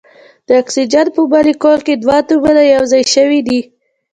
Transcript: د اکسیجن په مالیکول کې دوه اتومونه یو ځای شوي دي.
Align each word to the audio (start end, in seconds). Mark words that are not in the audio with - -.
د 0.47 0.49
اکسیجن 0.61 1.07
په 1.15 1.21
مالیکول 1.33 1.79
کې 1.87 1.93
دوه 1.95 2.15
اتومونه 2.21 2.61
یو 2.73 2.83
ځای 2.91 3.03
شوي 3.13 3.39
دي. 3.47 3.59